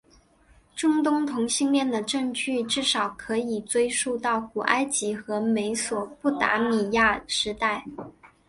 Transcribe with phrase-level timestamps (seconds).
[0.75, 7.85] 中东同性恋的证据至少可以追溯到古埃及和美索不达米亚时代。